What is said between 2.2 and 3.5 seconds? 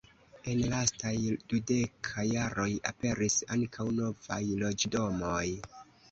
jaroj aperis